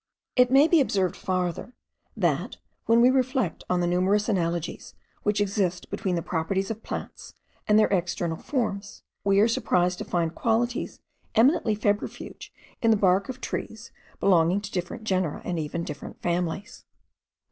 It 0.35 0.49
may 0.49 0.67
be 0.67 0.81
observed 0.81 1.15
farther, 1.15 1.73
that, 2.17 2.57
when 2.87 3.01
we 3.01 3.11
reflect 3.11 3.63
on 3.69 3.81
the 3.81 3.85
numerous 3.85 4.27
analogies 4.27 4.95
which 5.21 5.39
exist 5.39 5.91
between 5.91 6.15
the 6.15 6.23
properties 6.23 6.71
of 6.71 6.81
plants 6.81 7.35
and 7.67 7.77
their 7.77 7.85
external 7.93 8.37
forms, 8.37 9.03
we 9.23 9.39
are 9.39 9.47
surprised 9.47 9.99
to 9.99 10.03
find 10.03 10.33
qualities 10.33 11.01
eminently 11.35 11.75
febrifuge 11.75 12.49
in 12.81 12.89
the 12.89 12.97
bark 12.97 13.29
of 13.29 13.41
trees 13.41 13.91
belonging 14.19 14.59
to 14.61 14.71
different 14.71 15.03
genera, 15.03 15.39
and 15.45 15.59
even 15.59 15.83
different 15.83 16.19
families. 16.23 16.83